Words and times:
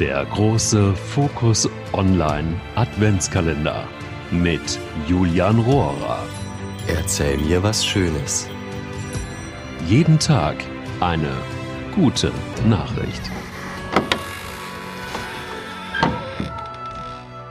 Der 0.00 0.24
große 0.24 0.94
Fokus 0.94 1.68
Online 1.92 2.58
Adventskalender 2.74 3.86
mit 4.30 4.78
Julian 5.06 5.58
Rohrer. 5.58 6.24
Erzähl 6.88 7.36
mir 7.36 7.62
was 7.62 7.84
Schönes. 7.84 8.48
Jeden 9.86 10.18
Tag 10.18 10.56
eine 11.00 11.30
gute 11.94 12.32
Nachricht. 12.66 13.20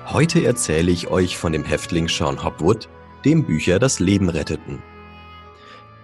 Heute 0.07 0.43
erzähle 0.43 0.89
ich 0.89 1.07
euch 1.07 1.37
von 1.37 1.51
dem 1.51 1.63
Häftling 1.63 2.09
Sean 2.09 2.43
Hopwood, 2.43 2.89
dem 3.25 3.43
Bücher 3.43 3.77
das 3.77 3.99
Leben 3.99 4.27
retteten. 4.27 4.81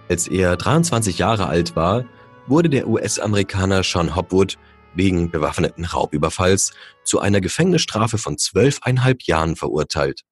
Als 0.08 0.28
er 0.28 0.56
23 0.56 1.18
Jahre 1.18 1.48
alt 1.48 1.74
war, 1.74 2.04
wurde 2.46 2.70
der 2.70 2.86
US-Amerikaner 2.86 3.82
Sean 3.82 4.14
Hopwood 4.14 4.58
wegen 4.96 5.30
bewaffneten 5.30 5.84
Raubüberfalls 5.84 6.72
zu 7.04 7.20
einer 7.20 7.40
Gefängnisstrafe 7.40 8.18
von 8.18 8.38
zwölfeinhalb 8.38 9.22
Jahren 9.22 9.56
verurteilt. 9.56 10.22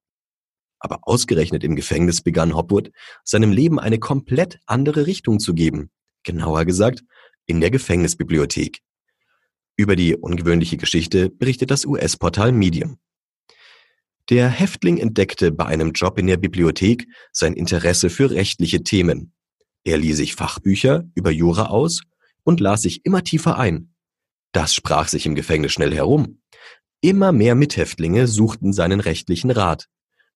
Aber 0.79 0.99
ausgerechnet 1.03 1.63
im 1.63 1.75
Gefängnis 1.75 2.21
begann 2.21 2.55
Hopwood, 2.55 2.91
seinem 3.23 3.51
Leben 3.51 3.79
eine 3.79 3.99
komplett 3.99 4.59
andere 4.65 5.07
Richtung 5.07 5.39
zu 5.39 5.53
geben. 5.53 5.89
Genauer 6.23 6.65
gesagt, 6.65 7.03
in 7.45 7.61
der 7.61 7.71
Gefängnisbibliothek. 7.71 8.79
Über 9.77 9.95
die 9.95 10.15
ungewöhnliche 10.15 10.77
Geschichte 10.77 11.29
berichtet 11.29 11.71
das 11.71 11.85
US-Portal 11.85 12.51
Medium. 12.51 12.97
Der 14.29 14.49
Häftling 14.49 14.97
entdeckte 14.97 15.51
bei 15.51 15.65
einem 15.65 15.91
Job 15.91 16.17
in 16.17 16.27
der 16.27 16.37
Bibliothek 16.37 17.07
sein 17.31 17.53
Interesse 17.53 18.09
für 18.09 18.31
rechtliche 18.31 18.81
Themen. 18.81 19.33
Er 19.83 19.97
lieh 19.97 20.13
sich 20.13 20.33
Fachbücher 20.33 21.03
über 21.13 21.29
Jura 21.29 21.67
aus 21.67 22.01
und 22.43 22.59
las 22.59 22.81
sich 22.81 23.05
immer 23.05 23.23
tiefer 23.23 23.59
ein. 23.59 23.94
Das 24.55 24.73
sprach 24.73 25.09
sich 25.09 25.25
im 25.25 25.35
Gefängnis 25.35 25.73
schnell 25.73 25.93
herum. 25.93 26.41
Immer 27.01 27.33
mehr 27.33 27.55
Mithäftlinge 27.55 28.25
suchten 28.25 28.71
seinen 28.71 29.01
rechtlichen 29.01 29.51
Rat. 29.51 29.89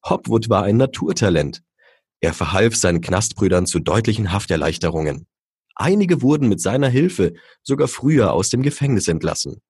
Hopwood 0.04 0.50
war 0.50 0.64
ein 0.64 0.76
Naturtalent. 0.76 1.64
Er 2.20 2.34
verhalf 2.34 2.76
seinen 2.76 3.00
Knastbrüdern 3.00 3.66
zu 3.66 3.80
deutlichen 3.80 4.34
Hafterleichterungen. 4.34 5.26
Einige 5.74 6.22
wurden 6.22 6.50
mit 6.50 6.60
seiner 6.60 6.90
Hilfe 6.90 7.34
sogar 7.64 7.88
früher 7.88 8.34
aus 8.34 8.50
dem 8.50 8.62
Gefängnis 8.62 9.08
entlassen. 9.08 9.62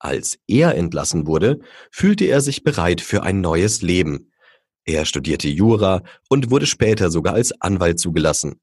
Als 0.00 0.40
er 0.48 0.74
entlassen 0.74 1.28
wurde, 1.28 1.60
fühlte 1.92 2.24
er 2.24 2.40
sich 2.40 2.64
bereit 2.64 3.00
für 3.00 3.22
ein 3.22 3.40
neues 3.40 3.82
Leben. 3.82 4.32
Er 4.84 5.04
studierte 5.04 5.48
Jura 5.48 6.02
und 6.28 6.50
wurde 6.50 6.66
später 6.66 7.12
sogar 7.12 7.34
als 7.34 7.52
Anwalt 7.60 8.00
zugelassen. 8.00 8.60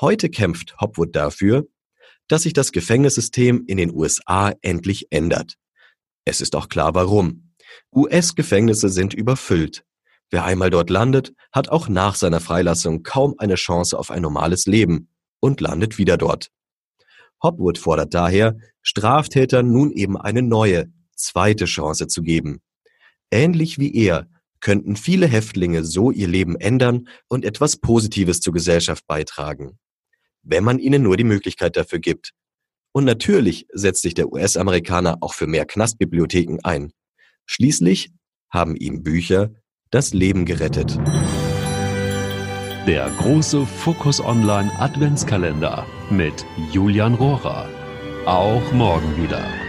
Heute 0.00 0.30
kämpft 0.30 0.80
Hopwood 0.80 1.14
dafür, 1.14 1.66
dass 2.28 2.42
sich 2.42 2.52
das 2.52 2.72
Gefängnissystem 2.72 3.64
in 3.66 3.76
den 3.76 3.94
USA 3.94 4.52
endlich 4.62 5.06
ändert. 5.10 5.54
Es 6.24 6.40
ist 6.40 6.56
auch 6.56 6.68
klar 6.68 6.94
warum. 6.94 7.52
US-Gefängnisse 7.94 8.88
sind 8.88 9.14
überfüllt. 9.14 9.84
Wer 10.30 10.44
einmal 10.44 10.70
dort 10.70 10.90
landet, 10.90 11.32
hat 11.52 11.68
auch 11.68 11.88
nach 11.88 12.16
seiner 12.16 12.40
Freilassung 12.40 13.02
kaum 13.02 13.34
eine 13.38 13.54
Chance 13.54 13.98
auf 13.98 14.10
ein 14.10 14.22
normales 14.22 14.66
Leben 14.66 15.08
und 15.40 15.60
landet 15.60 15.98
wieder 15.98 16.16
dort. 16.16 16.50
Hopwood 17.42 17.78
fordert 17.78 18.12
daher, 18.14 18.56
Straftätern 18.82 19.70
nun 19.70 19.92
eben 19.92 20.16
eine 20.16 20.42
neue, 20.42 20.86
zweite 21.14 21.66
Chance 21.66 22.08
zu 22.08 22.22
geben. 22.22 22.60
Ähnlich 23.30 23.78
wie 23.78 23.94
er 23.94 24.28
könnten 24.60 24.96
viele 24.96 25.26
Häftlinge 25.26 25.84
so 25.84 26.10
ihr 26.10 26.28
Leben 26.28 26.56
ändern 26.56 27.08
und 27.28 27.44
etwas 27.44 27.76
Positives 27.76 28.40
zur 28.40 28.52
Gesellschaft 28.52 29.06
beitragen, 29.06 29.78
wenn 30.46 30.64
man 30.64 30.78
ihnen 30.78 31.02
nur 31.02 31.16
die 31.16 31.24
Möglichkeit 31.24 31.76
dafür 31.76 31.98
gibt. 31.98 32.32
Und 32.92 33.04
natürlich 33.04 33.66
setzt 33.72 34.02
sich 34.02 34.14
der 34.14 34.32
US-Amerikaner 34.32 35.18
auch 35.20 35.34
für 35.34 35.46
mehr 35.46 35.66
Knastbibliotheken 35.66 36.58
ein. 36.62 36.92
Schließlich 37.44 38.10
haben 38.48 38.76
ihm 38.76 39.02
Bücher 39.02 39.50
das 39.90 40.14
Leben 40.14 40.46
gerettet. 40.46 40.98
Der 42.86 43.10
große 43.18 43.66
Fokus 43.66 44.20
Online 44.20 44.70
Adventskalender 44.78 45.86
mit 46.10 46.46
Julian 46.72 47.14
Rohrer. 47.14 47.68
Auch 48.24 48.72
morgen 48.72 49.16
wieder. 49.22 49.65